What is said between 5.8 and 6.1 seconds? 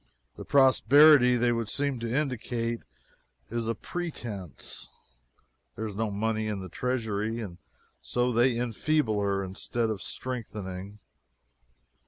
is no